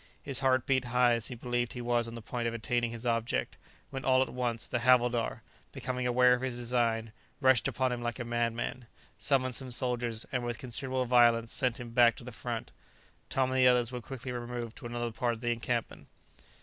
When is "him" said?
7.91-8.01, 11.79-11.91